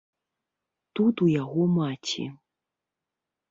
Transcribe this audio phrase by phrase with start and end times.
[0.99, 2.27] Тут у яго маці.